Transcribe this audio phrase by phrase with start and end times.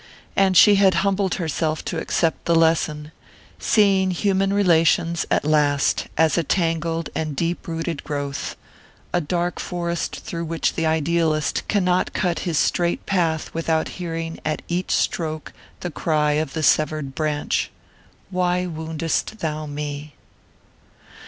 [0.35, 3.11] And she had humbled herself to accept the lesson,
[3.59, 8.55] seeing human relations at last as a tangled and deep rooted growth,
[9.13, 14.63] a dark forest through which the idealist cannot cut his straight path without hearing at
[14.67, 17.69] each stroke the cry of the severed branch:
[18.33, 20.15] "_Why woundest thou me?